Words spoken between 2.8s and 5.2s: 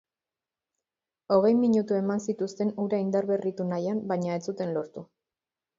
hura indarberritu nahian baina ez zuten lortu.